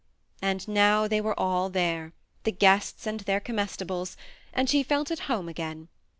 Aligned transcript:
And 0.41 0.67
now 0.67 1.07
they 1.07 1.21
were 1.21 1.39
all 1.39 1.69
there, 1.69 2.11
the 2.41 2.51
guests 2.51 3.05
and 3.05 3.19
their 3.19 3.39
comestibles, 3.39 4.17
and 4.51 4.67
she 4.67 4.81
felt 4.81 5.11
at 5.11 5.19
home 5.29 5.47
again. 5.47 5.89